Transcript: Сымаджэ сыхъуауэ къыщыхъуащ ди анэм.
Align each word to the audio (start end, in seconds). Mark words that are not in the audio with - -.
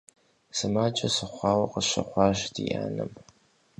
Сымаджэ 0.57 1.07
сыхъуауэ 1.15 1.65
къыщыхъуащ 1.71 2.39
ди 2.53 2.63
анэм. 2.83 3.11